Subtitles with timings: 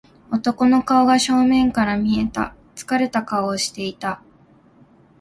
[0.31, 2.55] 男の顔が正面から見えた。
[2.75, 4.23] 疲れた顔をしていた。